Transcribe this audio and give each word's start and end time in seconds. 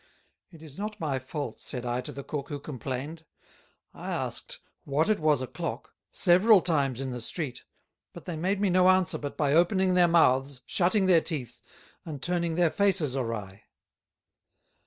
It 0.49 0.63
is 0.63 0.79
not 0.79 0.99
my 0.99 1.19
Fault, 1.19 1.61
said 1.61 1.85
I 1.85 2.01
to 2.01 2.11
the 2.11 2.23
Cook, 2.23 2.49
who 2.49 2.59
complained: 2.59 3.23
I 3.93 4.09
asked 4.09 4.57
what 4.83 5.09
it 5.09 5.19
was 5.19 5.43
a 5.43 5.45
Clock 5.47 5.93
several 6.09 6.59
times 6.61 6.99
in 6.99 7.11
the 7.11 7.21
Street, 7.21 7.65
but 8.11 8.25
they 8.25 8.35
made 8.35 8.59
me 8.59 8.71
no 8.71 8.89
answer 8.89 9.19
but 9.19 9.37
by 9.37 9.53
opening 9.53 9.93
their 9.93 10.07
Mouths, 10.07 10.61
shutting 10.65 11.05
their 11.05 11.21
Teeth, 11.21 11.61
and 12.03 12.19
turning 12.19 12.55
their 12.55 12.71
Faces 12.71 13.15
awry. 13.15 13.65